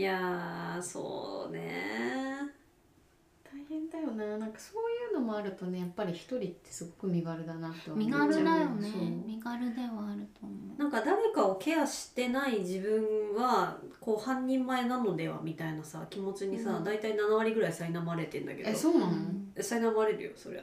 [0.00, 2.40] いやーそうね。
[3.44, 4.38] 大変だよな。
[4.38, 8.88] なんかそういうのもあるとねやっぱり一人ってすごく身軽だなって思う身軽だよね。
[9.26, 10.78] 身軽ではあると思う。
[10.78, 16.84] なんか誰かをケアしてない自分はこう半人前なのではみたいなさ気持ちにさ、うん。
[16.84, 18.70] 大体7割ぐらい苛まれてんだけど。
[18.70, 19.12] えそうなの、
[19.56, 20.62] 苛まれるよそりゃ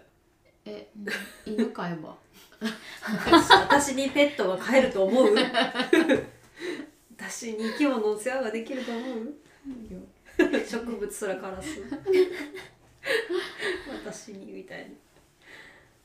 [0.66, 0.90] え
[1.46, 2.16] 犬飼えば。
[3.70, 5.36] 私にペットが飼えると思う？
[7.30, 9.36] 私に生き物の世話ができると思う？
[10.66, 11.82] 植物すら枯らす。
[14.06, 14.88] 私にみたいな。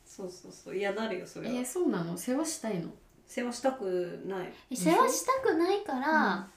[0.04, 0.77] そうそうそう。
[0.77, 2.16] 嫌なるよそれは、えそうなの？
[2.16, 2.88] 世話したいの？
[3.27, 4.52] 世話したくない。
[4.70, 6.48] え世話したくないから、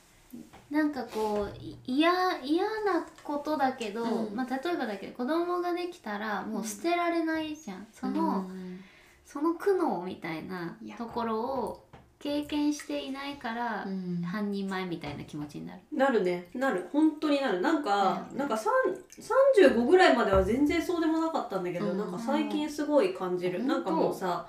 [0.69, 4.35] なんかこうい嫌嫌なことだけど、うん。
[4.35, 8.83] まあ、例えばだけど子供ができたらもう捨てられないじゃん、その、うん。
[9.25, 11.84] その苦悩みたいなところを
[12.19, 14.21] 経験していないから、うん。
[14.23, 15.79] 半人前みたいな気持ちになる。
[15.91, 16.47] なるね。
[16.55, 16.87] なる。
[16.91, 17.61] 本当になる。
[17.61, 18.73] なんか、うんなんかさん
[19.21, 21.97] 35ぐらいまでは全然そうでもなかったんだけど、うん。
[21.97, 24.47] なんか最近すごい感じる、うんなんかもうさ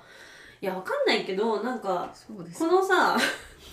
[0.59, 2.59] いやわかんないけどなんかそうです。
[2.59, 3.15] このさ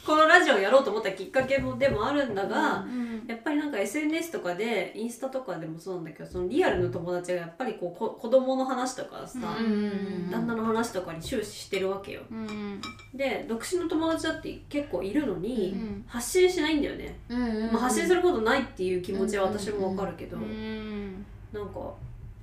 [0.05, 12.21] このラジオやろうと思ったきっかけもでもあるんだが、うんやっぱりなんか SNS とかでインスタとかでもそうなんだけどそのリアルの友達がやっぱりこうこ子供の話とかさ、うん旦那の話とかに終始してるわけよ。
[12.31, 12.81] うん
[13.15, 17.73] で独身の友達だって結構いるのに、うん発信しないんだよね、うんうんうん。
[17.73, 21.95] まあ、発信することないっていう気持ちは私もわかるけど、うんなんか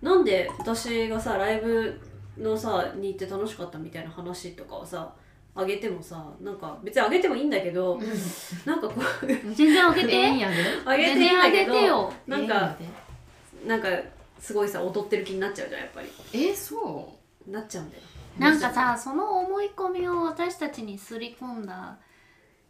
[0.01, 1.99] なんで私がさライブ
[2.39, 5.13] のさに行って楽しかったみたいな話とかをさ
[5.53, 7.99] あげてもさなんか別にあげてもいいんだけど、
[8.65, 10.11] なんかこう全然あげて。
[10.11, 10.55] ええんやで。
[10.85, 12.13] あげていいんだけどげてよ。
[12.27, 12.75] なんか
[13.67, 13.87] なんか
[14.39, 16.07] すごいさ踊ってる気になっちゃうじゃんやっぱり。
[16.31, 18.03] でえそなっちゃうんだよ。
[18.39, 21.97] なんかさその思い込みを私たちにすり込んだ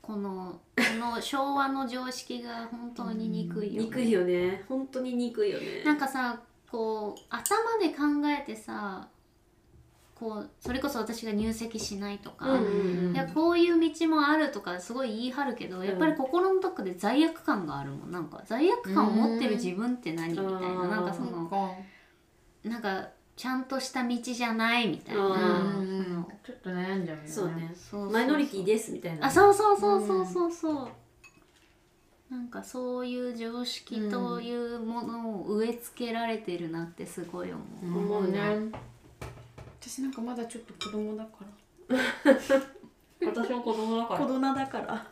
[0.01, 3.87] このこの昭和の常識が本当に憎いよ、ね。
[3.87, 4.63] 憎いよね。
[4.67, 5.83] 本当に憎いよね。
[5.85, 9.07] なんかさこう頭で考えてさ
[10.21, 13.15] こうそれこそ私が入籍しないとか、うんうんうん。
[13.15, 18.11] いやこういう道もあるとかすごい言い張るけど、やっぱり心のどこで罪悪感があるもん。
[18.11, 20.51] なんか罪悪感を持ってる自分って何みたいな。
[20.51, 20.89] うん。
[20.91, 21.75] なんかうそその
[22.63, 25.21] なんかちゃんとした道じゃないみたいな、
[26.45, 27.27] ちょっと悩んじゃうよね。
[27.27, 27.73] そうね。
[27.73, 28.11] そうそうそう。
[28.11, 29.25] マイノリティですみたいな。
[29.25, 30.51] あそうそうそうそうそう。
[30.51, 30.89] そう、
[32.29, 38.39] なんかそういう常識というものを植え付けられてるなってすごい思う、思うね
[39.91, 41.43] 私なんかまだちょっと子供だか
[43.27, 44.19] 私も子供だから。
[44.25, 45.05] 供だから。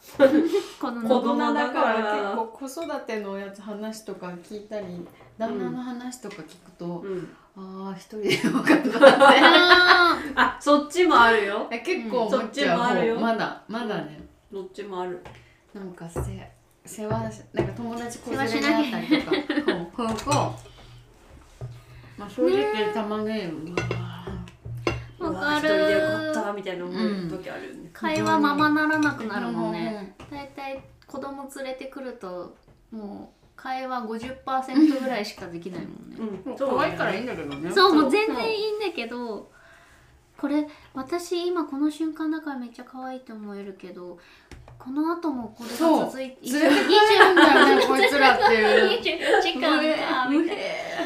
[1.02, 2.14] 子供だから。
[2.16, 5.06] 結構子育てのやつ話とか聞いたり
[5.38, 7.30] 旦那の話とか聞くと、うん。
[7.58, 8.90] ああ一人でよかったって。
[9.04, 11.68] ああそっちもあるよ。
[11.70, 13.20] え結構う、そっちもあるよ。
[13.20, 15.22] まだまだね、どっちもある。
[15.74, 16.22] なんかせ
[16.86, 19.38] 世話しなんか友達子連れったりとか。
[19.98, 20.08] ほう。
[20.08, 20.70] ほうほう
[22.18, 23.99] まあ正直たまねうわー
[25.34, 30.16] わか一人でよかるったみたいな思う時あるよね、会話ままならなくなるもんね。
[30.32, 32.56] だいたい子供連れてくると
[32.92, 36.18] もう会話50%ぐらいしかできないもんね。
[36.46, 36.54] うん。
[36.54, 37.72] ー可愛いからいいんだけどね。
[37.72, 39.52] そうもう全然いいんだけど
[40.38, 44.18] これ私今この瞬間だからめっちゃ可愛いと思えるけど
[44.78, 45.76] この後もこれが
[46.06, 47.86] 続いて連れてきちゃうんだよね。
[47.86, 49.02] こいつらっていう。
[49.02, 50.62] 24時間かみたいな。
[50.62, 51.00] え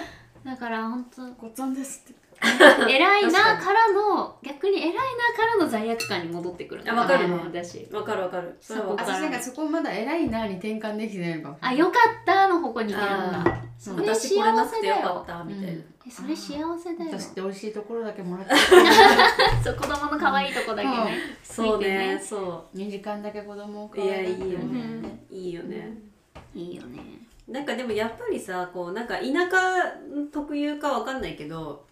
[0.45, 2.22] だから本当ごっつぁんですって
[2.90, 5.00] 偉いなからの逆に偉いな
[5.36, 7.36] からの罪悪感に戻ってくるあわかるね。
[7.44, 7.88] 私。
[7.91, 8.58] わかるわかる。
[8.62, 15.86] それはわかる私なんかそこまだ偉いなに転換できてないかもあよかったの方向に行けるんだあそれ私これなく幸せだよてよかったみたいな、うん。
[16.08, 17.12] えそれ幸せだよ。
[17.12, 18.56] 私って美味しいところだけもらって。
[19.64, 21.18] そう子供の可愛いとこだけね。
[21.44, 22.20] そうね。
[22.24, 25.97] そ2時間だけ子供をういやいいよ可愛がってね、いいよね、
[26.53, 27.24] いいよね。
[27.47, 29.58] なんかでもやっぱりさこうなんか田舎
[30.31, 31.85] 特有かわかんないけど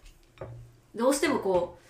[0.94, 1.82] どうしてもこう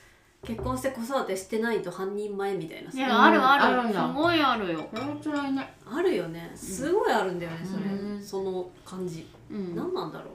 [0.47, 2.99] 結婚して子育てしてないと半人前みたいなさ。
[2.99, 3.81] いやあるある。
[3.81, 4.83] あるすごいあるよ。
[4.91, 5.73] これは辛いね。
[5.87, 6.51] あるよね。
[6.55, 8.23] すごいあるんだよねそれ、うん。
[8.23, 9.77] その感じ、うん。
[9.77, 10.29] 何なんだろう。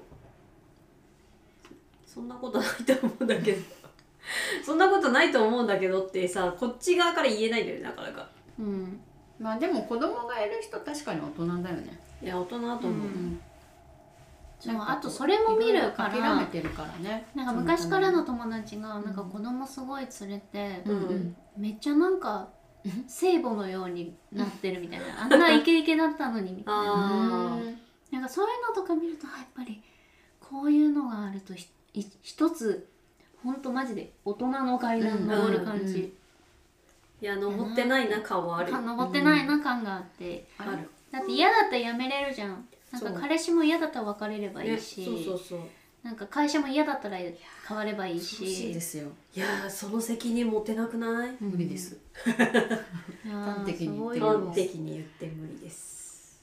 [2.06, 3.62] そんなことないと思うんだけど。
[4.66, 8.30] そんなことないと思うんだけどってさこっち側から言えないんだよねなかなか。
[8.60, 9.00] うん。
[9.40, 12.00] まあでも子供がいる人確かに大人だよね。
[12.22, 13.42] いや大人だと思う、うん
[14.60, 16.10] そうなんかあとそれも見るから。
[16.10, 17.28] 諦めてるからね。
[17.36, 21.36] なんか昔からの友達がなんか子供すごい連れて、うんうん。
[21.58, 22.50] めっちゃなんか
[23.08, 25.06] 聖母のようになってるみたいな。
[25.24, 26.54] あんなイケイケだったのに。
[26.54, 27.60] みたいなあ
[28.12, 29.84] なんかそういうのとか見るとあやっぱり
[30.40, 31.54] こういうのがあると
[31.94, 32.90] 一つ
[33.44, 36.14] ほんとマジで大人の階段登る感じ、
[37.22, 38.72] いや登ってないな顔はある。
[38.72, 40.90] か登ってないな感があって、ある。
[41.12, 45.60] だって嫌だったらやめれるじゃんなんか彼氏も嫌だったら別れればいいねし、そうそうそう。
[46.04, 47.36] なんか会社も嫌だったら変
[47.78, 49.08] わればいい欲しいでしすよ。
[49.36, 51.36] いやーその責任持てなくない？
[51.42, 51.98] 無理です。
[52.24, 56.40] 端的に言って端的に言って無理です。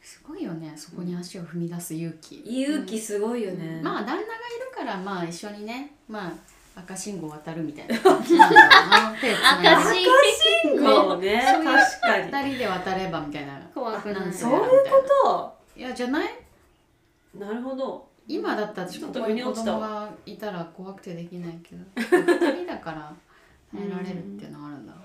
[0.00, 2.36] すごいよねそこに足を踏み出す勇気。
[2.46, 4.26] 勇気すごいよね、まあ旦那がいる
[4.74, 6.32] からまあ一緒にねまあ
[6.74, 7.98] 赤信号渡るみたいな。
[7.98, 9.68] 感じなんだろうな手つないで。
[9.68, 10.06] 赤信
[10.78, 11.42] そうね。
[11.52, 12.24] そういう確かに。
[12.48, 13.60] 二人で渡ればみたいな。
[13.74, 14.28] 怖くない。
[14.28, 14.60] んそういう
[15.24, 16.28] こいやじゃない？
[17.38, 18.08] となるほど。
[18.28, 21.84] 今だったらちょっとここに子供がいたら怖くてできないけど。
[21.96, 23.12] 二人だから
[23.74, 24.92] 耐えられるっていうのはあるんだ。
[24.92, 25.01] ろう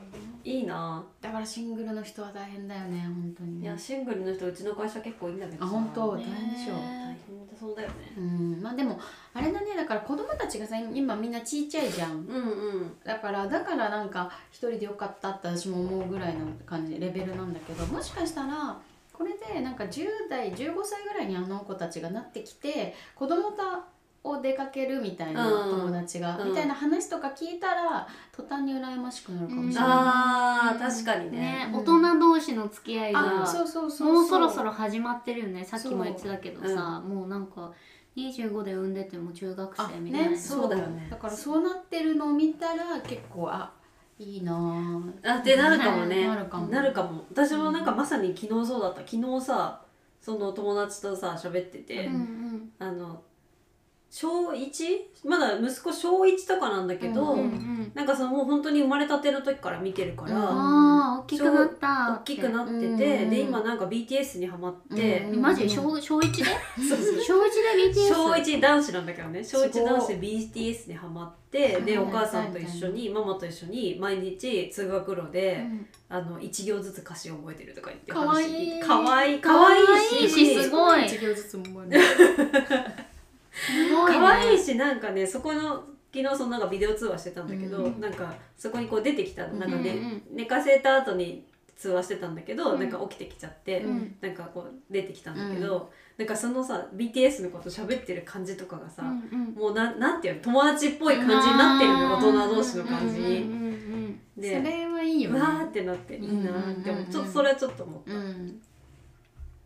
[0.47, 1.03] いいな。
[1.19, 3.65] だからシングルの人は大変だよね本当にね。
[3.65, 5.65] いやシングルの人うちの会社結構いいんだけどさ。
[5.65, 6.11] あ本当？
[6.11, 6.75] 大ね変でしょ。
[6.75, 7.95] う大変だそうだよね。
[8.17, 8.61] うん。
[8.61, 8.97] まあでも
[9.33, 12.11] あれだねだから子供たちがさ今みんなちっちゃいじゃん。
[12.11, 12.91] うんうん。
[13.03, 18.79] だからだからなんか一人でよかったって私も思うぐらいの感じレベルなんだけどもしかしたら
[19.11, 23.57] これでなんか10代15歳ぐらいにあの子たちがなってきて子供と
[24.23, 25.79] を出かけるみたいなうん。
[25.81, 26.49] 友達が、うん。
[26.49, 29.89] みたいな話とか聞いたら途端に羨ましくなるかもしれない。
[29.89, 31.71] あー確かにね。
[31.73, 34.13] 大人同士の付き合いあがそうそうそう。
[34.13, 37.71] もうそろそろ始まってるよねさっきも言ってたけどさ、もうなんか
[38.15, 41.07] 25で産んでても中学あ生みたいな、ねそうだよね。
[41.09, 43.71] だからそうなってるのを見たら結構あ
[44.19, 46.27] いいなぁあってなるかもね。
[46.27, 46.67] なるかも。
[46.67, 47.23] なるかも。
[47.29, 49.01] 私もなんかまさに昨日そうだった。
[49.01, 49.81] 昨日さ
[50.19, 52.71] その友達とさ喋ってて、うんうん。
[52.79, 53.21] あの
[54.09, 54.69] 小 1?
[55.25, 62.19] まだ息子小1とかなんだけど、うんうんなんかそのもう本当に生まれたての時から見てるから、うん大きくなった。
[62.21, 65.67] 大きくなってて、うんで今なんか BTS にハマって、うんマジ？
[65.69, 66.45] 小小一で？
[66.77, 69.43] 小一で BTS 小1男子なんだけどね。
[69.43, 69.91] 小1すごい。
[69.91, 75.87] 男子で BTS にハマってでうんお母さんと一緒にママと一緒に毎日通学路で、うん。
[76.09, 82.01] あの1行ずつ歌詞を覚えてるとか言ってかわいいかわいいかわいいしいいしすごい一行ずつも覚える
[83.65, 84.19] すごいね。
[84.19, 85.83] かわいいしなんかねそこの
[86.13, 89.55] 昨日そのなんかビデオ通話してたんだけど、うんなんかそこにこう出てきたの。
[89.55, 89.97] なんかね、うん。
[89.97, 91.45] うん寝かせた後に
[91.75, 92.79] 通話してたんだけど、うん。
[92.79, 94.15] なんか起きてきちゃって、うん。
[94.21, 99.53] なんかこう出てきたんだけど、なんかそのさ BTS のこと喋ってる感じとかがさ、うんうん。
[99.53, 103.41] もうななんていうの友達っぽい感じになってるの大人同士の感じに。
[103.41, 105.39] うんうんうんそでれはいいよね。
[105.39, 108.11] わーってなっていいなーって思う、うんうんうんうんちょっとそれはちょっと思った、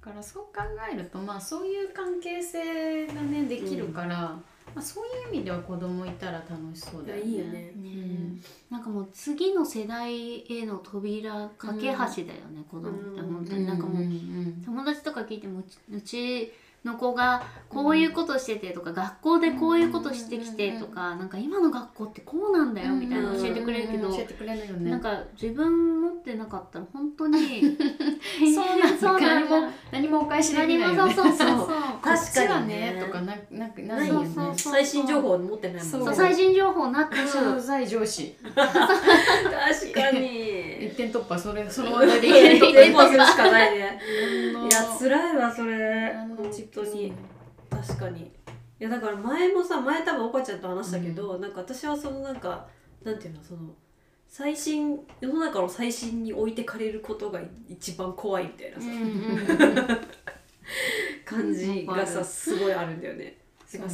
[0.02, 0.62] からそう考
[0.92, 4.42] えるとまあそういう関係性がねできるから、ま
[4.78, 7.32] あ、そういう意味では子供いたら楽しそうだよね。
[7.32, 7.60] いやいいよね。
[7.76, 8.02] ね
[8.70, 11.98] なんかもう次の世代への扉架け橋だよ
[12.52, 13.66] ね、子供ってうん本当に。
[13.68, 14.62] なんかもう、ん。
[14.66, 16.52] 友達とか聞いてもうちうち
[16.84, 24.90] の子がこういうことしててとか、学校でこういうことしてきてとか、なんか今の学校ってこうなんだよみたいなの教えてくれるけど、うん教えてくれるよね。
[24.90, 27.78] なんか自分持ってなかったら本当に
[28.54, 28.98] そうなんだ。
[28.98, 29.50] そうなんだ。
[29.52, 31.14] 何も何もお返しでき何ないよね。
[31.16, 31.58] もそうそうそう。
[31.62, 31.68] そう
[32.02, 32.94] 確かにね。
[32.94, 34.24] ねとかななくなないいよね。
[34.24, 37.06] よねそうそう最新情報持ってないもんそうそう最新情報な
[37.88, 38.36] 上司。
[38.56, 38.66] 確
[39.94, 40.62] かに。
[40.82, 42.56] 一点突破それその話題で。
[42.58, 44.00] 一一点突点するしかないね。
[44.56, 47.14] 破いや辛いわそれ本当に。
[47.70, 48.32] 確かに。
[48.80, 52.68] いやだから前もさ前多分おかちゃんと話したけど、なんか私はそのなんか
[53.04, 53.74] なんていうのその
[54.28, 59.88] 最新世の中の最新に置いてかれることが一番怖いみたいなさ、うんうん
[61.26, 63.38] 感じがさすごいあるんだよね。
[63.66, 63.90] そうね。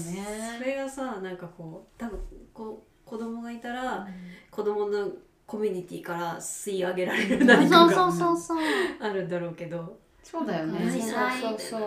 [0.58, 2.20] それがさなんかこう多分
[2.54, 4.08] こう子供がいたら
[4.50, 5.12] 子供の
[5.46, 8.58] コミュニティから吸い上げられる何かそうそうがそうそう。
[9.00, 10.00] あるんだろうけど
[10.30, 10.92] そうだよね。
[10.92, 11.82] そうそうそう。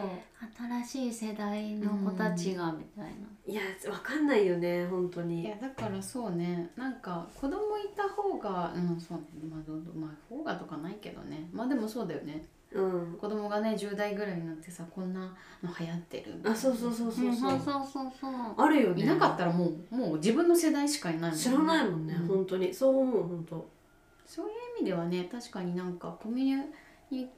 [0.84, 3.10] 新しい世代の子たちがみたいな、
[3.46, 6.70] いやわかんないよね本当いにやだからそうね。
[6.76, 9.24] なんか子供いた方がうんそうね。
[9.50, 11.46] まあどうどうまあ方がとかないけどね。
[11.52, 12.42] まあでもそうだよね。
[12.72, 13.18] うん。
[13.20, 17.28] 子供がね10代ぐらいになってさこんなの流行ってるあそうそうそうそうう。
[17.30, 18.32] んそう、そうそうそうそう。
[18.56, 19.02] あるよね。
[19.02, 21.36] いなかったらもうもう自分の世代しかいないもんね。
[21.36, 22.26] 知らないもんね、うん。
[22.26, 22.72] 本当に。
[22.72, 23.68] そう思う本当。
[24.24, 26.64] そういう意味ではね確かになんかコミュニ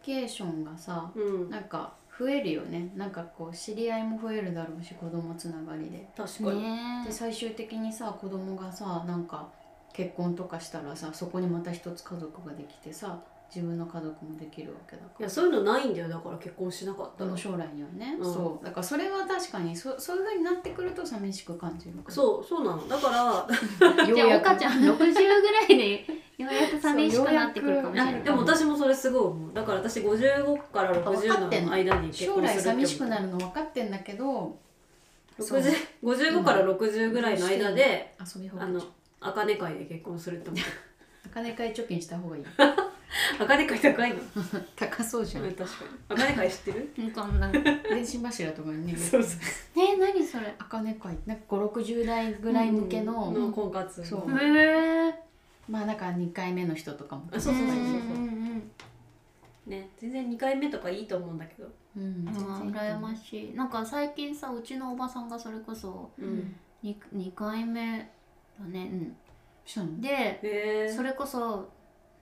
[0.02, 1.50] ケーションがさうん。
[1.50, 2.92] なんか増えるよね。
[2.94, 6.08] なんかこう知り合いも増えるだろうし子供つながりで。
[6.16, 7.04] 確かに、ね。
[7.06, 9.48] で最終的にさ子供がさなんか
[9.92, 13.18] 結婚とかしたらさそこにまた一つ家族ができてさ
[13.54, 15.20] 自分の家族もできるわけだから。
[15.20, 16.08] いやそういうのないんだよ。
[16.08, 18.24] だから結婚しなかったの将来にはね、うん。
[18.24, 18.64] そう。
[18.64, 22.88] だからそれは確かにそそういうふうになってくると寂しく感じるそうそうなの。
[22.88, 23.46] だから
[23.78, 24.80] じゃあようやく岡ちゃん。
[24.80, 26.00] 60ぐらいで
[26.38, 28.22] ようやく寂しくなってくるかもしれない。
[28.22, 29.52] でも私もそれすごい思う。
[29.52, 34.58] だから私55から分かってん60のの間に結将来婚するって寂しくなるるの分かってんだけど
[35.38, 35.60] そう。
[35.60, 38.82] 60 55から60ぐらいの間でうあの
[39.20, 40.62] 茜会で結婚するって思う
[41.32, 42.44] 金買い貯金した方がいい
[43.38, 44.20] あかね会高いの？
[44.76, 45.44] 高そうじゃん。
[45.52, 45.68] 確かに。
[46.08, 46.92] あかね会知ってる？
[47.04, 48.96] わかんない電信柱とかにね。
[48.96, 49.40] そうそう。
[49.76, 50.54] え何それ？
[50.58, 54.38] あかね会なんか560代ぐらい向けの、の婚活そう。
[54.38, 55.14] へえ
[55.68, 57.28] まあなんか2回目の人とかも。
[57.32, 57.74] あそうそうそう。
[57.74, 58.70] そううんうん。
[59.66, 61.68] ね全然2回目とかいいと思うんだけど。
[61.96, 62.24] うん。
[62.72, 63.54] 羨ましい。
[63.54, 68.10] なんか最近さうちのおばさんがそれこそうん、2, 2回目
[68.58, 69.12] だね。
[69.64, 71.68] したのうんでそれこそ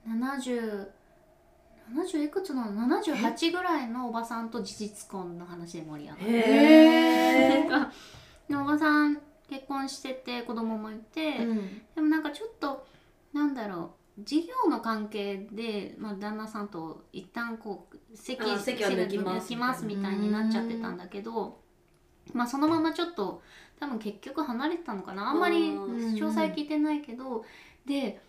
[0.07, 6.23] 7070いくつなの78ぐらいのおばさんと事実婚の話で盛り上がる。
[6.25, 7.67] へえ
[8.49, 11.81] でおばさん結婚してて子供もいて、うん。
[11.95, 12.85] でもなんかちょっと
[13.33, 21.59] なんだろう事業の関係で、まあ、旦那さんと一旦こう席あ席は抜きます抜きますみたいになっちゃってたんだけど、
[22.33, 23.41] まあそのままちょっと
[23.79, 25.29] 多分結局離れてたのかな。
[25.29, 26.13] あんまりうん。
[26.13, 27.45] 詳細聞いてないけど、
[27.85, 28.21] で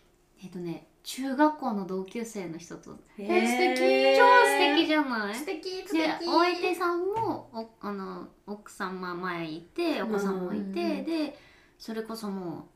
[0.42, 2.92] えっ、とね中学校の同級生の人と。
[3.18, 4.18] へえ素敵。
[4.18, 5.34] 超素敵じゃない？
[5.34, 11.38] 素敵素で敵お相手さんもおあの奥さんま前いてお子さんもいて、うんで
[11.78, 12.68] それこそも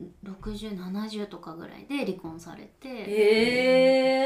[0.00, 2.88] う6070とかぐらいで離婚されて。
[2.88, 2.94] へ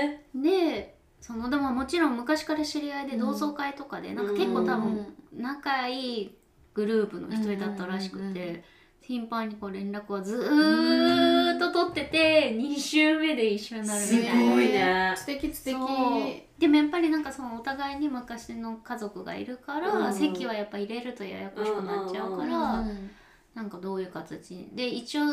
[0.04, 6.38] えでそのでももちろん昔から知り合いで同窓会とかで、なんか結構多分仲いい
[6.74, 8.62] グループの一人だったらしくて、うんうんうんうん
[9.06, 14.52] 頻繁にこう連絡はずーっと取ってて2週目で一緒になるみすたいな。
[14.54, 15.14] ごいね。
[15.16, 15.74] 素敵素敵。
[15.74, 16.60] そう。
[16.60, 23.10] でもやっぱりなんかそのお互いに昔の家族がいるから、うん席はやっぱ入れるとややこしくなっちゃうから、うん
[23.54, 25.26] なんかどういう形で一応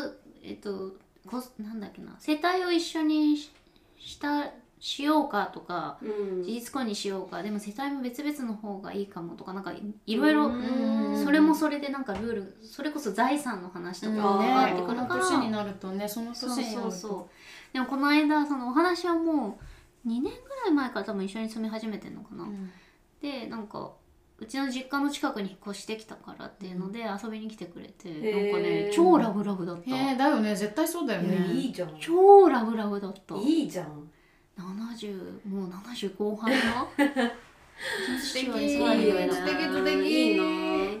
[0.44, 0.92] えっと
[1.26, 3.50] こなんだっけな世帯を一緒にし
[3.98, 4.50] した
[4.84, 6.42] しようかとかうん。
[6.42, 11.24] 事実婚にしようかでも世帯も別々の方がいいかもとかなんかいいろいろうん。
[11.24, 14.16] それもそれでなんかルールそれこそ財産の話とかうん。
[14.16, 16.90] がね上がってくるから、年になるとねそのそう年になると。
[16.90, 19.60] そうそうでもこの間そのお話はも
[20.04, 20.34] う2年ぐら
[20.68, 22.70] い前から多分一緒に住み始めてんのかな、うん。
[23.22, 23.92] でなんか
[24.38, 28.52] うちの実家の近くに引っ越してきたからっていうので遊びに来てくれて、へー。
[28.52, 31.54] なんかね超ラブラブだった、へえだよね絶対そうだよね。
[31.54, 31.96] いいじゃん。
[32.00, 33.36] 超ラブラブだった。
[33.36, 34.10] いいじゃん
[34.58, 36.58] 70もう70後半の？
[38.20, 38.46] 素敵。
[38.46, 38.94] いいな。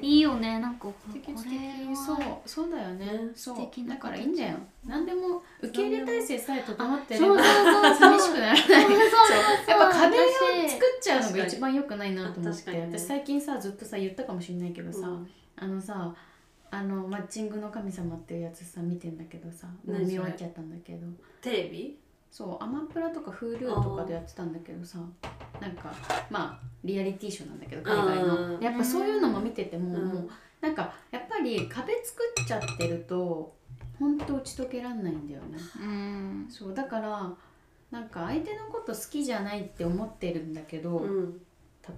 [0.00, 0.58] いいよね。
[0.58, 1.20] なんかこれ
[1.94, 3.30] そうそうだよね。
[3.36, 4.56] 素敵なだからいいんだよ。
[4.84, 7.36] 何でも受け入れ体制さえ整ってれば
[7.94, 10.20] 寂しくならないやっぱ壁を
[10.66, 15.30] 私作っちゃうのが一番良くないなと思って、私最近さずっとさ言ったかもしれないけどさ、うん。
[15.56, 16.12] あのさ
[16.70, 21.06] あのマッチングの神様っていうやつさ見てんだけどさ見終わっちゃったんだけど。
[21.42, 21.98] テレビ？
[22.32, 24.98] そうアマプラとか Hulu とかでやってたんだけどさ
[25.60, 25.92] なんか
[26.30, 28.52] まあリアリティショーなんだけど海外うん。
[28.54, 30.08] のやっぱそういうのも見てても、うん。
[30.08, 30.30] もう
[30.62, 33.54] なんかやっぱり壁作っちゃってると
[33.98, 35.58] ほんと打ち解けらんないんだよね。
[35.78, 36.46] うん。
[36.48, 37.32] そうだから
[37.90, 41.40] なんか相手のこと好きじゃないって思ってるんだけど、うん。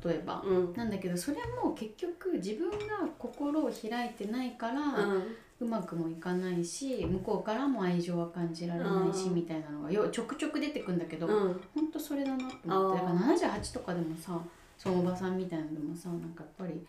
[0.04, 0.74] 例えば、うん。
[0.74, 2.76] なんだけどそれはもう結局自分が
[3.18, 5.18] 心を開いてないから、う
[5.60, 9.34] まくもいかないし向こうからも愛情は感じられないしうん。
[9.34, 11.60] みたいなのがよちょくちょく出てくんだけど、うん。
[11.74, 13.00] ほんとそれだなと思って。
[13.00, 14.40] だから78とかでもさ
[14.76, 16.84] そのおばさんみたいなのでもさなんかやっぱり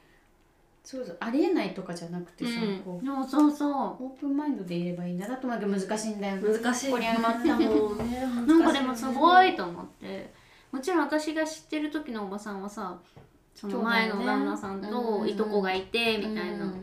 [0.83, 2.51] そうそうありえないとかじゃなくてさ、
[2.83, 3.71] こううん、そうそう。
[3.71, 6.09] オープンマインドでいればいいんだなと思うけど難しい。
[6.09, 6.91] んだよね難しい。
[6.91, 8.19] こりゃまったもん ね。
[8.47, 10.33] なんかでもすごいと思って。
[10.71, 12.97] もちろん私が知ってる時のおばさんはさ
[13.55, 16.73] その前の旦那さんといとこがいてみたいな、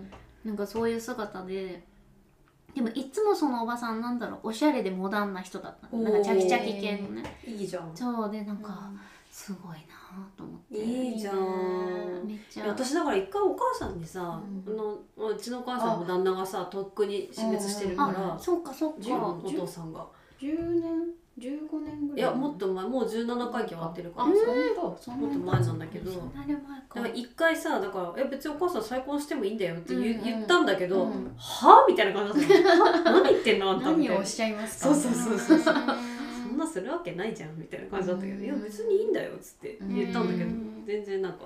[0.45, 1.85] なんかそういう姿で
[2.75, 6.03] でもいつもそのおばさんなんだろうおしゃれでモダンな人だったの。
[6.03, 7.39] なんかチャキチャキ系のね。
[7.47, 7.91] いいじゃん。
[7.95, 8.91] そうでなんか
[9.31, 10.79] すごいなと思って。
[10.79, 12.23] いいじゃん。
[12.27, 12.69] めっちゃ。
[12.69, 14.73] 私だから一回お母さんにさ、うん。
[14.73, 20.07] あのうちのお母さんも旦那がさとっくに死滅してるからあそうかそう10かお父さんが
[20.43, 22.19] 10年15年ぐらい。
[22.19, 24.27] いやもっと前もう17回忌終わってるから。
[24.27, 24.29] あ
[25.01, 25.21] そん。
[25.21, 26.11] もっと前なんだけど。
[26.11, 31.33] そんなに前だかから一回さだから「え別にお母さん再婚してもいいんだよ」って言,、言ったんだけど「うん。
[31.37, 32.63] はあ?」みたいな感じだっ
[33.03, 33.71] た 何言ってんの？
[33.71, 34.95] あんた」何をおっしゃいますか？
[34.95, 35.75] そうそうそうそう。
[35.75, 35.85] うん。
[36.51, 38.45] そんなするわけないじゃんみたいな感じだったけど「うん。
[38.45, 40.85] いや別にいいんだよ」っつって言ったんだけどうん。
[40.85, 41.39] 全然なんか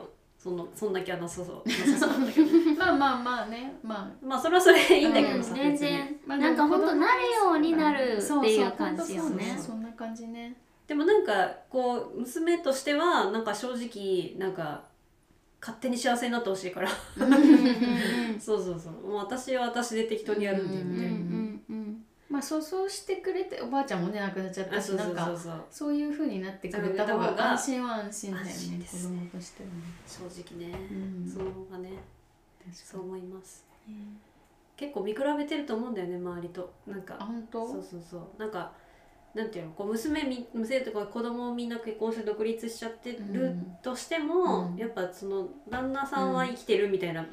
[0.46, 2.20] そのそんな気はなさそうなさそう。
[2.20, 2.48] だったけど
[2.78, 3.74] まあまあまあね。
[3.82, 4.26] まあ。
[4.26, 5.88] まあそれはそれでいいんだけうんどさ、全別に。
[5.90, 6.16] 然。
[6.24, 9.58] まあなんか本当なるようになるってそういう感じよね。
[9.60, 10.54] そんな感じね。
[10.86, 14.84] でもなんかこう娘としてはなんか正直なんか
[15.60, 16.88] 勝手に幸せになってほしいから。
[17.18, 17.36] うんうんう
[18.36, 18.92] ん そうそうそう。
[19.08, 21.35] もう私は私で適当にやるんでみたいな、うんうんうん
[22.28, 25.44] まあそうそうしてくれておばあちゃんもね亡くなっちゃったあそうそしなんかうそう。
[25.44, 28.96] そうそういう風になってくれた方が安心は安心だよね安心です。
[29.08, 29.74] 子供としてはね。
[30.06, 31.30] 正直ね、うん。
[31.30, 31.90] その方がね。
[32.64, 33.64] 確そう思います。
[34.76, 36.72] 結構見比べてると思うんだよね周りと。
[36.86, 37.64] なんかあ本当？
[37.66, 38.40] そうそうそう。
[38.40, 38.72] なんか
[39.34, 44.76] なんていうのこう娘み娘とか子供みんな結婚して独立しちゃってうるんとしても、うん。
[44.76, 47.24] やっぱその旦那さんは生きてるみたいな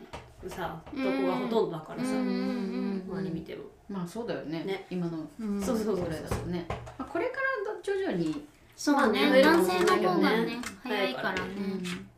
[0.47, 1.03] さ、うん。
[1.03, 3.63] とこがほとんどだからさ、周り見ても。
[3.89, 4.63] まあそうだよね。
[4.63, 4.85] ね。
[4.89, 5.61] 今のうん。
[5.61, 7.43] そうそうそうだとね、まあ、これから
[7.83, 10.61] 徐々に、そうね、まあ男性の方がねね。
[10.83, 11.37] 早いからね。
[11.39, 12.12] そうそうそう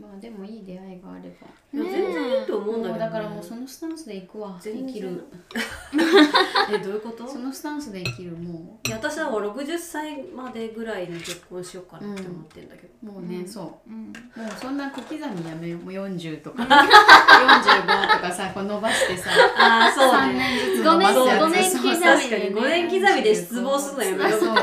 [0.00, 1.46] まあでもいい出会いがあれば。
[1.72, 5.24] 全然いいと思うんだけど、ね、だからもうそのスタンスでいくわ生きる。
[6.72, 7.28] えどういうこと？
[7.28, 13.48] そのスタンスで生きるもいや私は60歳までぐらいに結婚しようかなって思ってんだけど、うもうね、うん。
[13.48, 13.90] そう。
[13.90, 14.06] うん。
[14.06, 14.12] もう
[14.60, 15.80] そんな小刻みやめよう。
[15.80, 16.62] もう40とか。
[16.64, 19.30] 45とかさこう伸ばしてさ。
[19.58, 24.40] ああそう3ね年ずつごめん伸ばすやつごめんそう刻みで確かに5年刻みで失望するのやめよう。
[24.40, 24.54] そう。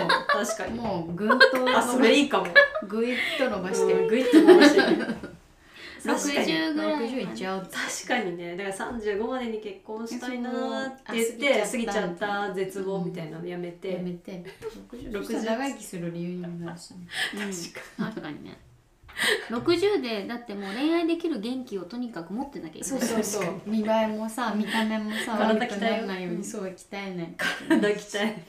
[0.46, 0.74] 確かに。
[0.80, 1.46] もうぐんと
[1.78, 2.48] あそれいいかも。
[2.88, 3.94] ぐいっと伸ばして。
[3.94, 4.82] うんグイッと伸ばして
[6.14, 8.56] 60ぐらいまで60いっちゃう確かにね。
[8.56, 14.44] だから35までに結婚したいなーって言ってあ過ぎちゃっったた絶望みたいなのやめて、やめて。
[14.92, 17.08] 60 60長生きする理由にもなるしね。
[17.36, 18.58] うん確かにね。
[19.50, 23.00] 60でだってもう恋愛できる元気をとにかく持ってなきゃいけない。
[23.00, 23.54] そうそうそう。
[23.66, 27.36] 見栄えもさ見た目もさ体悪くないようにそう鍛えない
[27.70, 28.44] 抱きたい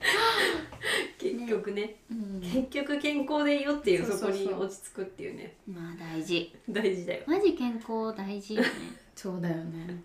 [1.18, 1.96] 結局ね。
[2.10, 2.40] うん。
[2.40, 5.54] 結局健康でいいよっていうそこに落ち着くっていうね。
[5.66, 6.54] まあ大事。
[6.68, 7.22] 大事だよ。
[7.26, 8.68] マジ健康大事よね。
[9.14, 10.02] そうだよね。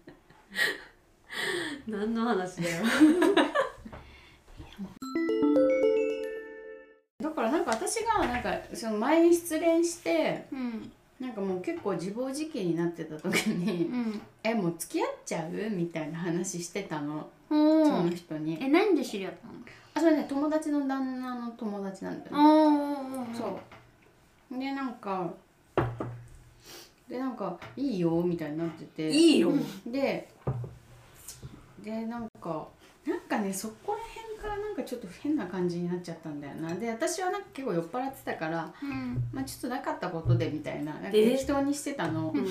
[1.88, 2.84] 何の話だよ。
[7.22, 10.92] だからなんか私がなんかその前に失恋してうん。
[11.18, 17.30] なんかもう結構自暴自棄になってた時にうん「えもう付き合っちゃう?」みたいな話してたの。
[17.50, 18.58] おそのー人に。
[18.62, 19.54] え何で知り合ったの？
[19.96, 20.26] あそれね。
[20.30, 22.38] 友達の旦那の友達なんだよね。
[22.38, 23.36] おー。
[23.36, 23.60] そ
[24.52, 24.60] う。
[24.60, 25.34] でなんか
[27.10, 29.10] でなんか「いいよ」みたいになってて。
[29.10, 29.54] いいよ。
[29.88, 30.30] で
[31.84, 32.68] でなんか
[33.08, 36.76] なんかねそこら辺からなんかちょっと変な感じになっちゃったんだよな。
[36.76, 39.24] で私はなんか結構酔っ払ってたからうん。
[39.32, 40.94] まあちょっとなかったことでみたいな。
[41.12, 42.46] 適当にしてたの、うん。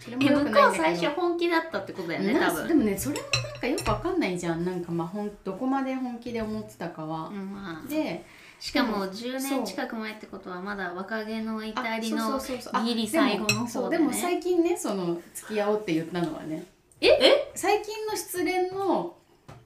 [0.00, 0.70] それもよくないんだけど。
[0.72, 2.68] う最初本気だったってことだよねな多分。
[2.68, 3.26] でもねそれも
[3.64, 4.64] かよくわかんないじゃん。
[4.64, 7.28] なんかまあほんどこまで本気で思ってたかは。
[7.28, 7.88] う、んまあ。
[7.88, 8.24] で
[8.60, 12.40] しかも10そう年近く前ってことはまだ若気の至ありの
[12.84, 13.98] ギリ最後の方でね。
[13.98, 16.64] でも最近ねその付き合おうって言ったのはね。
[17.00, 17.08] え？
[17.08, 17.52] え？
[17.54, 19.16] 最近の失恋の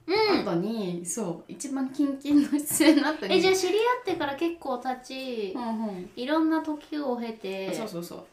[0.07, 0.43] うん。
[0.43, 3.35] 後に、そう一番キンキンの失恋の後に。
[3.35, 6.09] えじゃあ知り合ってから結構経ちうんうん。
[6.15, 8.23] いろんな時を経てそうそうそう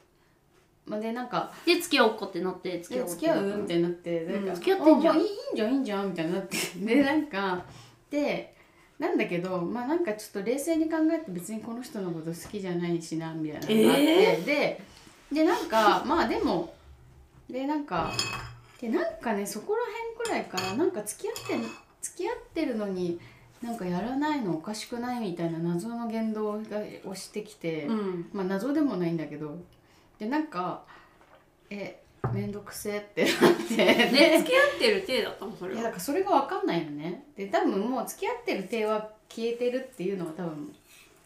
[0.87, 5.14] まあでなんかで付き合おうかってなって「付き合おうえ付き合う?」みたいになってなんか、うん付き合ってんじゃん。
[5.16, 6.57] あもういいんじゃんいいんじゃんみたいになって。
[6.77, 7.64] でなんか
[8.11, 8.55] で
[8.99, 14.81] なんだけどまあなんかちょっと冷静に考えて別にこの人のこと好きじゃないしなみたいなのがあって、えで
[15.33, 16.75] でなんかまあでも
[17.51, 18.12] でなんか
[18.81, 19.83] でなんかねそこら
[20.25, 21.66] 辺くらいからなんか付き合って
[22.01, 23.18] 付き合ってるのに
[23.62, 28.29] なんかやらないのおかしくないみたいな謎の言動が押してきて、うん。
[28.33, 29.59] まあ謎でもないんだけど
[30.18, 30.83] でなんか
[31.70, 32.02] え
[32.33, 33.76] めんどくせえってなって。
[33.76, 35.81] でで付き合ってる体だったのそれは。
[35.81, 37.24] いやだからそれが分かんないのね。
[37.37, 40.74] で多分もう付き合ってる体は消えてるっていうのは多分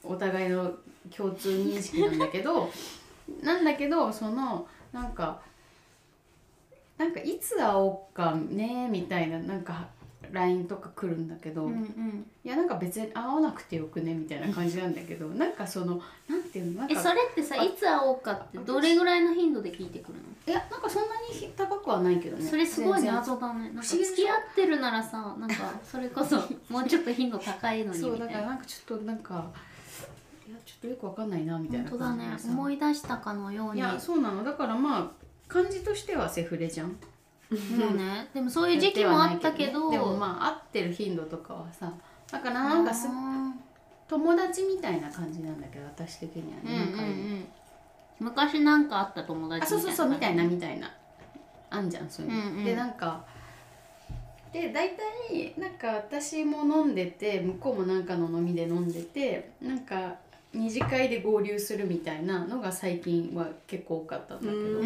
[0.03, 0.73] お互いの
[1.15, 2.71] 共通認識なんだけど
[3.43, 5.41] なんだけどそのなんか
[6.99, 9.89] なんかいつ会おうかねみたいななんか
[10.33, 12.27] LINE とか来るんだけど、うんうん。
[12.45, 20.25] いやなんか別に会わなくてよくねみたいな感じなんだけど なんかそのなんていうのなんかえそれってさいつ会おうかってどれぐらいの頻度で聞いてくるの？
[20.47, 22.45] いやなんかそんなに高くはないけどね。
[22.45, 23.73] それすごい謎だね。
[23.81, 26.37] 付き合ってるならさなんかそれこそ
[26.69, 29.51] もうちょっと頻度高いのにそうだからなんかちょっとなんか
[30.47, 32.37] いやちょっとよくわかんないなみたいな本当だね。
[32.47, 34.45] 思い出したかのよういにやそうなの。
[34.45, 35.11] だからまあ
[35.49, 36.97] 感じとしてはセフレじゃん
[37.51, 41.93] もうねでもそういう時期もあったけどでもまあ会ってる頻度とかはさ
[42.31, 43.53] だからなんかすあ
[44.09, 47.49] 友達みたいな感じなんだけど私的にはーうんうん
[48.21, 50.93] 昔なんかあった友達あそうそうそうみたいな感みたいな。
[51.71, 52.65] あんじゃんそういうの、うんうん。
[52.65, 53.25] でなんか
[54.53, 54.97] で大
[55.29, 60.17] 体なんか私も飲んでて向こうもなんかの飲みで飲んでてなんか
[60.53, 64.81] 二次会で合流するみたいなのが最近は結構多かったんだけど。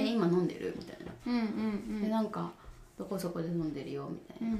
[0.00, 0.74] え今飲んでる？
[0.78, 2.50] みたいな、うんうんでなんか
[2.98, 4.08] どこそこで飲んでるよ？
[4.10, 4.52] みたいうん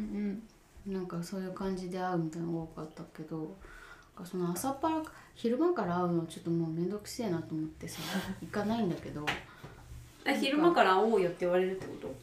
[0.87, 3.55] うんななんかそういう感じで会うみたいなのが多かったけど
[4.25, 5.03] その朝っぱら
[5.35, 8.01] 昼間から会うのちょっともうめんどくせえなと思ってさ
[8.41, 9.25] 行かないんだけど。
[10.25, 12.15] え昼間から会おうよって言われるってこと？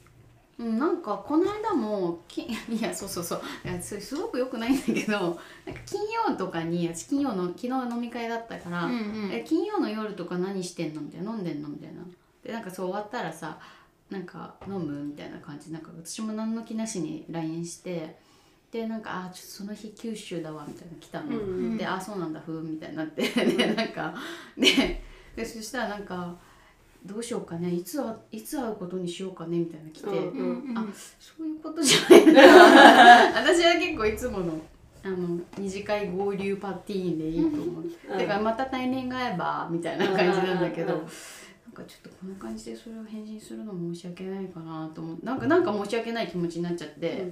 [0.59, 3.41] うん、なんかこの間もき いやそうそうそう。
[3.63, 5.39] いやそれすごく良くないんだけどなんか
[5.85, 8.95] 金曜とかに私金曜の昨日飲み会だったから、うんう
[9.27, 9.31] ん。
[9.31, 12.01] え金曜の夜とか何してんのみたいな飲んでんのみたいな。
[12.43, 13.57] でなんかそう終わったらさ
[14.09, 15.71] なんか飲むみたいな感じ。
[15.71, 18.17] なんか私も何の気なしに LINE して
[18.69, 21.41] でなんか「あちょっとその日九州だわ」みたいなの来たの、う
[21.73, 23.29] んで「あそうなんだふう」みたいになって。
[23.29, 24.13] でなんか
[24.57, 25.03] で
[25.37, 26.35] でそしたらなんか
[27.05, 30.85] 「どうしようかねいつはいつ会うことにしようかね」みたいなの来て、うんうんあ
[31.19, 32.41] そういうことじゃないんだ
[33.41, 34.59] 私は結構いつもの
[35.03, 41.09] あの二次会合流パティーンでいいと思う、うんだからまたタイミング合えばみたいな感じなんだけど、うんうんうん
[41.69, 47.31] なんかちょっとこの感じでそれを返信するの申し訳ないかなと思ってなんかなんか申し訳ない気持ちになっちゃって、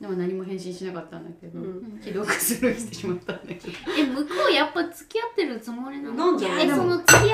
[0.00, 1.98] でも何も返信しなかったんだけど、うん。
[2.02, 3.60] 既読スルーしてしまったんだけど。
[3.96, 6.16] え向こうやっぱ付き合ってるつもりなの？
[6.16, 6.66] なんじゃない？
[6.66, 7.32] えその付き合いを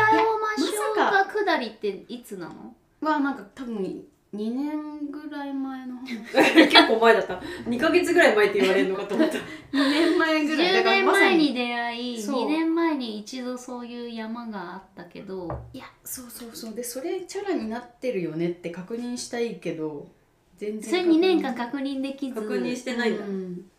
[0.56, 6.66] ましょうまが下りっていつなのはなんか多分2年ぐらい前の話。
[6.66, 7.34] 結構前だった。
[7.68, 9.36] 2ヶ月ぐらい前って言われるのかと思った。
[9.36, 9.40] 2
[9.72, 10.70] 年前ぐらい。
[10.70, 11.54] 10だから年前に。
[11.54, 12.46] 出会いそう。
[12.46, 15.60] 2年前に一度そういう山があったけど。
[15.74, 16.74] いやそうそうそう。
[16.74, 20.08] でそれチャラになってるよねって確認したいけど
[20.56, 22.40] 全然それ2年間確認できず。
[22.40, 23.70] 確認してないんだ、いうん。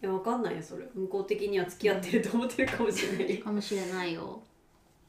[0.00, 0.84] やわかんないよそれ。
[0.96, 3.38] 向こう的には付き合ってると思ってるかもしれない。
[3.38, 4.24] よかもしれないよ。
[4.24, 4.51] うん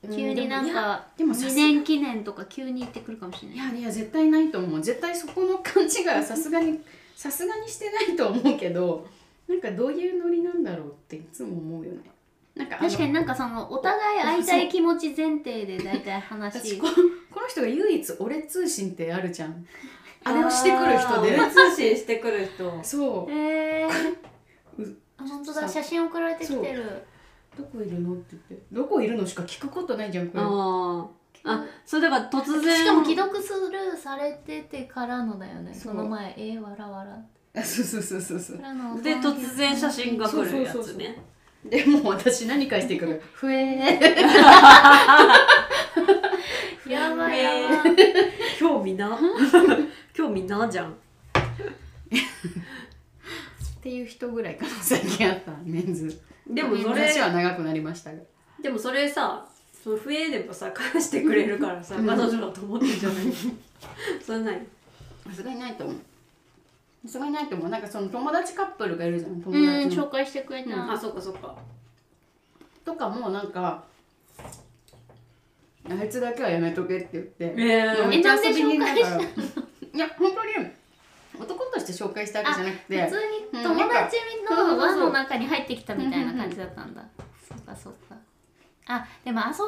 [0.10, 3.58] 急になんか2でもさす年記念とか急に言ってくるかもしれない。
[3.58, 4.82] いやいや絶対ないと思う。
[4.82, 6.80] 絶対そこの勘違いはさすがに
[7.16, 9.08] さすがにしてないと思うけど
[9.48, 12.00] なんかどういうノリなんだろうっていつも思うよね。
[12.56, 16.54] なんか確かになんかそのお互い会いたい気持ち前提で大体話。
[16.60, 16.88] 私こ
[17.32, 19.66] この人が唯一俺通信ってあるじゃん。
[20.26, 21.38] あれをしてくる人で。
[21.38, 22.84] あー通信してくる人。
[22.84, 23.32] そう。
[23.32, 24.14] えー。
[24.80, 25.68] うあ本当だ。
[25.68, 27.04] 写真送られてきてる
[27.58, 28.14] どこいるの？
[28.14, 29.26] って言ってどこいるの？
[29.26, 30.44] しか聞くことないじゃんこれ。
[30.44, 31.08] あー。
[31.46, 32.78] あそれだから突然。
[32.78, 35.74] しかも既読スルーされててからのだよね。
[35.74, 37.20] その前えー、わらわら
[37.56, 38.58] あそうそうそうそうそう。
[38.58, 41.22] からので突然写真が来るやそうそうそうつね
[41.66, 43.22] でもう私何返してくる？
[43.34, 46.90] ふえー。
[46.90, 47.96] やばいやえばい。
[48.60, 49.18] 興味な？
[50.14, 50.92] 興味なじゃん。
[50.94, 50.96] っ
[53.82, 58.20] ていう人ぐらいかな最近あったメンズでもそれ話は長くなりましたが。
[58.62, 59.46] でもそれさ
[59.84, 62.06] その笛でもさ返してくれるからさうん。
[62.08, 63.26] 彼女だと思ってるじゃない？
[64.26, 64.66] それない
[65.28, 65.96] さすがにないと思う。
[67.06, 67.70] さすがにないと思う。
[67.70, 70.06] なんかその友達カップルがいるじゃん友うん達の。
[70.08, 71.56] 紹介してくれた、あそっかそっか。
[72.86, 73.84] とかもなんか
[75.90, 79.24] あいつだけはやめとけって言って、えもうめえっちゃ遊びなんで紹介人だから
[79.94, 80.68] いや本当に
[81.40, 83.02] 男として紹介したわけじゃなくて。
[83.06, 83.18] 普通
[83.58, 84.18] に友達
[84.50, 87.04] の輪の中に入ってきたみたいな感じだったんだ。
[87.48, 88.16] そっかそっか。
[88.88, 89.64] あでも遊び人な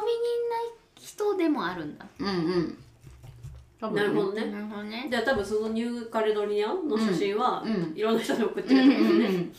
[0.95, 2.06] 人でもあるんだ。
[2.19, 2.78] うんうん。
[3.80, 4.45] 多分なるほどね。
[4.45, 5.08] なるほどね。
[5.10, 9.54] じゃあ多分そのニューカレドニアの写真は、いろんな人に送ってうんるってことね、うん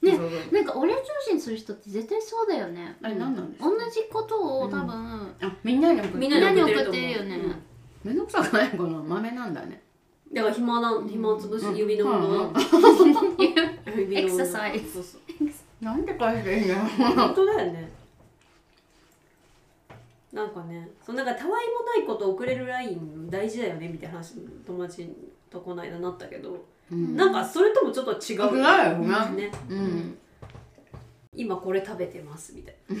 [0.00, 0.16] ね
[0.52, 2.96] なんか俺通信する人って絶対そうだよね。
[3.02, 3.68] あれ何なんですか？
[3.68, 7.40] 同じことを多分、あみんなに送ってみんみんなに送送っっててるよね、
[8.04, 8.98] めんどくさくないのかな？
[9.02, 9.82] 豆なんだね
[10.32, 12.52] だから暇なん暇を潰す指の運動、
[14.12, 15.02] エクササイズ。
[15.80, 16.80] なんで返していいんだよ
[17.16, 17.90] 本当だよね。
[20.32, 24.34] なんかねそのなんかたわいもないこと送れるライン大事だよねみたいな話
[24.66, 25.10] 友達
[25.50, 27.16] とこの間なったけど、うん。
[27.16, 29.44] なんかそれともちょっと違うよね。
[29.44, 29.52] ね。
[29.70, 30.18] うん。
[31.34, 32.96] 今これ食べてますみたいな。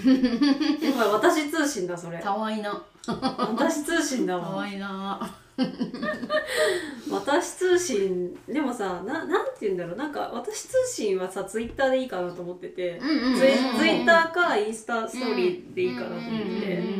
[0.88, 2.18] やっぱり私通信だそれ。
[2.18, 2.82] たわいな。
[3.06, 4.44] 私通信だわ。
[4.44, 5.36] たわいな
[7.10, 9.96] 私通信でもさななんて言うんだろう。
[9.96, 16.50] なんか私通信はさツイッターでいいかなと思ってて、うんうんうんツイツイッターかインスタストーリーでいいかなと思って、うんうんう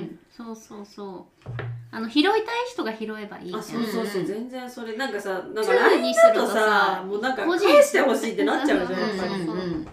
[0.05, 1.51] んそうそうそう。
[1.91, 2.35] あの拾いたい
[2.71, 4.25] 人が拾えばいいあそうそうそう。
[4.25, 6.61] 全然それなんかさなんか LINE にするとだとさ
[7.01, 9.89] さもうなんか返してほしいってなっちゃうじゃんやっぱり。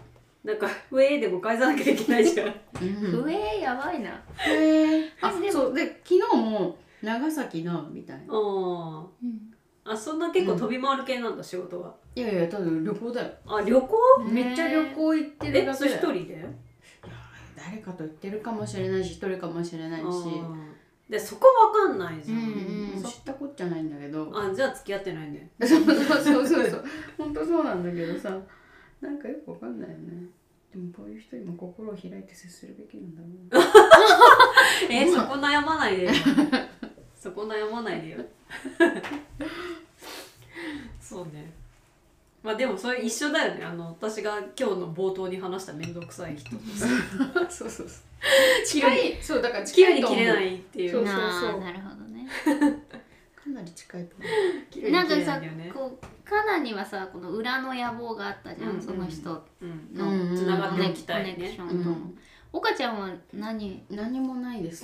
[0.46, 8.34] なんか上でも返さなきゃいけないじゃんうん上やばいなへえあそうで昨日も長崎なみたいな。
[8.34, 9.08] あ
[9.88, 11.96] あそんな結構飛び回る系なんだ仕事は。
[12.16, 13.32] いやいやただ旅行だよ。
[13.46, 13.98] あ旅行？
[14.32, 16.20] めっちゃ旅行行ってるえそれだけだよ。
[16.20, 16.46] 一人で？
[17.56, 20.06] 誰かと行ってるかもしれないし一人かもしれないし。
[21.10, 22.46] でそこわかんないじゃん、うん
[22.96, 23.04] うん。
[23.04, 24.32] 知ったこっちゃないんだけど。
[24.34, 25.52] あじゃあ付き合ってないね。
[25.62, 26.86] そうそうそうそうそう。
[27.18, 28.36] 本当そうなんだけどさ。
[29.02, 30.24] なんかよくわかんないよね。
[30.74, 33.66] でもこういう人にも心を開いて接するべきなんだろうな。
[34.90, 36.10] えそこ悩まないで
[37.36, 38.18] こ悩まないでよ。
[41.02, 41.52] そうね。
[42.42, 43.66] まあでもそれ一緒だよね。
[43.66, 46.52] あの私が今日の冒頭に話した面倒くさい人
[47.50, 48.06] そうそうそう。
[48.66, 50.20] 近いそうだから急近いと思う。
[50.20, 51.50] に切れないっていうそうそうなそう。
[51.50, 52.28] あなるほどね。
[53.36, 54.26] かなり近いと思
[54.72, 55.42] 急に切なんかさ
[55.74, 58.82] こうカナにはさこの裏の野望があったじゃん、うんうん。
[58.82, 60.08] その人うんうん。
[60.08, 62.20] うんうんつながっていコネきたいねコネクションと、うん。
[62.54, 63.00] 岡ちゃん。
[63.00, 64.84] は何う何もないです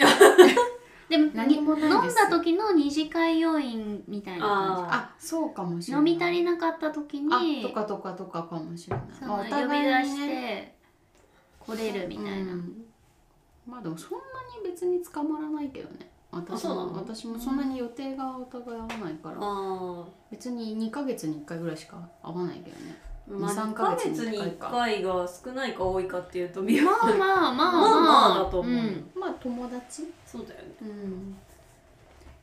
[1.11, 2.19] でも何もないです？
[2.19, 6.11] 飲んだ時の二次会要員みたいな感あそうかもしじれない。
[6.11, 9.05] 飲み足りなかった時にあとかとかとかかもしれない。
[9.19, 9.57] そのお呼び出
[10.05, 10.75] して
[11.59, 12.85] 来れるみたいな、うん。
[13.67, 14.23] まあでもそんな
[14.63, 16.09] に別に捕まらないけどね。
[16.31, 22.95] 私も私もそんなに予定がお互い合わないから、あ別に2ヶ月に1回ぐらいしか会わないけどね。
[23.03, 27.53] あまあ2 3 2ヶヶ月に月に1一回が少ないか多いかっていうとまあまあまあまあ。
[27.53, 29.11] まあまあだと思う、ん。
[29.15, 30.03] まあ友達？
[30.25, 30.67] そうだよね。
[30.81, 30.85] う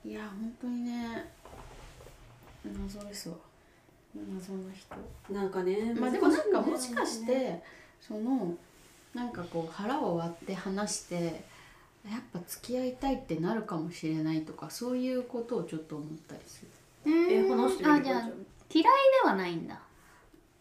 [0.09, 0.11] ん。
[0.11, 1.31] いや本当にね。
[2.65, 3.37] 謎ですわ。
[4.15, 4.97] 謎の人。
[5.33, 7.63] なんかねまあでもなんか難もしかして
[8.01, 8.55] その
[9.15, 11.45] なんかこう腹を割って話して
[12.09, 16.69] やっぱ付き合いたいってなるかもしれないとかそういうことをちょっと思ったりする。
[17.07, 18.21] えうん話してみてあじゃあ
[18.71, 18.89] 嫌いで
[19.25, 19.81] はないんだ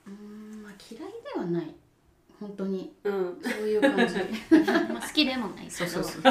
[0.07, 1.75] うーんまあ嫌いではない。
[2.39, 2.93] 本当に。
[3.03, 3.39] うん。
[3.41, 4.15] そういう感じ。
[4.93, 5.75] まあ好きでもないけど。
[5.75, 6.23] そうそうそう。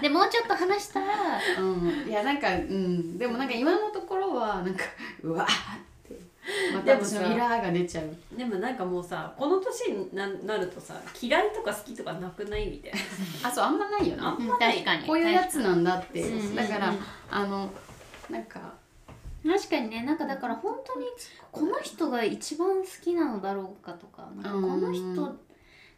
[0.00, 2.08] でもうちょっと話したらうん。
[2.08, 3.18] いやなんかうん。
[3.18, 4.84] でもなんか今のところはなんか
[5.22, 5.78] うわーっ
[6.08, 6.20] て。
[6.72, 8.16] またでもさ私のイラーが出ちゃう。
[8.36, 12.98] でもなんかもうさこの年にななるとさ嫌いとか好きとかなくないみたいな。
[13.48, 15.06] あそうあんまないよなあんうん確かに。
[15.06, 16.22] こういうやつなんだって。
[16.22, 16.98] うんだからうん。
[17.30, 17.68] あの
[18.30, 18.74] なんか
[19.46, 21.06] 確かにねなんかだから本当に
[21.52, 25.14] この人が一番好きなのだろうかとかなんかこの人、うん。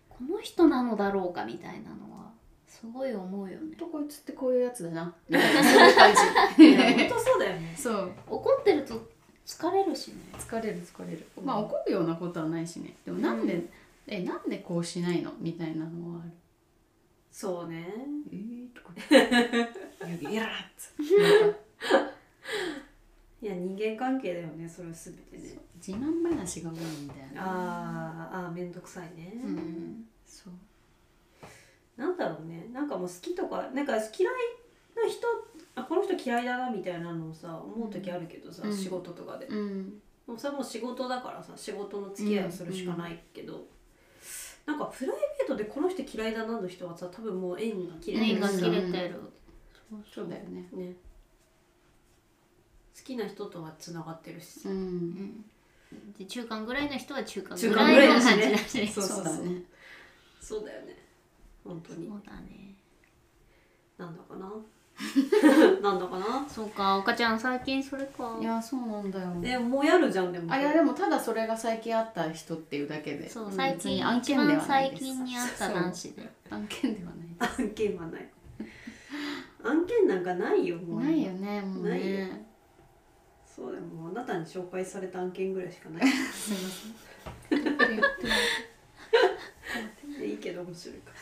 [0.08, 2.30] この人なのだろうかみたいなのは
[2.66, 3.76] すごい思うよね。
[3.76, 5.14] とこいつってこういうやつだな。
[5.28, 6.10] みたいなそういう感
[6.58, 7.72] いや本当そうだよね。
[7.76, 8.12] じそう。
[8.28, 9.08] 怒ってると
[9.46, 10.16] 疲れるしね。
[10.38, 11.26] 疲れる疲れる。
[11.36, 11.44] うん。
[11.44, 12.94] まあ怒るようなことはないしね。
[13.04, 13.70] でもなんで、うん。
[14.08, 16.32] えなんでこうしないのみたいなのはある？
[17.30, 17.88] そうね。
[18.32, 18.92] えー、とか。
[18.92, 18.94] っ
[23.40, 25.58] いや人間関係だよねそれ全てね。
[25.76, 30.04] 自慢話が多いんだよねあーあーめんどくさいね、うん。
[30.26, 30.52] そう。
[31.96, 32.68] なんだろうね。
[32.72, 34.04] なんかもう好きとかなんか嫌い
[34.96, 35.26] な人
[35.76, 38.76] あこの人嫌いだなみたいなのをさ思う時あるけどさ、うん。
[38.76, 40.00] 仕事とかで、うん。
[40.26, 43.64] もうそれはもう仕事だからさ仕事の付き合いをするしかないけど、
[44.66, 48.40] なんかプライベートでこの人嫌いだなの人はさ多分もう縁が切れてる。
[48.42, 49.20] さ縁が切れてる、
[50.12, 50.68] そうだよね。
[50.72, 50.92] ね。
[50.92, 51.07] 好
[53.04, 54.76] きな人とはつながってるしさ、うん。
[54.76, 55.44] うん。
[56.18, 58.86] で中間ぐらいの人は中間中ぐ間ぐらいの感じねだしね。
[58.86, 59.24] そうそうそう。
[59.24, 59.62] だね。
[60.40, 60.96] そうだよね。
[61.64, 62.08] 本当に。
[62.08, 62.74] そうだね。
[63.96, 64.50] なんだかな？
[65.80, 66.46] なんだかな？
[66.48, 66.98] そうか。
[66.98, 68.36] 岡ちゃん最近それか。
[68.40, 69.40] いやそうなんだよ。
[69.40, 73.28] でもやるじゃんでもあいやでもただそれが最近あった人っていうだけで。
[73.28, 73.52] そううん。
[73.52, 75.04] 最近案一件ではないです。
[75.04, 76.28] 近にあった男子で。
[76.50, 77.56] 案件ではない。
[77.58, 78.28] で案件はない。
[79.64, 81.00] 案件なんかないよもう。
[81.00, 82.06] すないよねもうないよ。
[82.06, 82.47] ね
[83.58, 86.06] そうでもあなたに紹介された案件ぐらいしかない。
[86.30, 86.58] すま
[87.48, 87.58] せん。
[90.24, 90.36] いい？
[90.38, 91.12] けど面白いか